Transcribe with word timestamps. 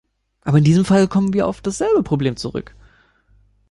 Aber 0.41 0.57
in 0.57 0.63
diesem 0.63 0.83
Fall 0.83 1.07
kommen 1.07 1.31
wir 1.35 1.45
auf 1.45 1.61
dasselbe 1.61 2.01
Problem 2.01 2.35
zurück. 2.35 2.73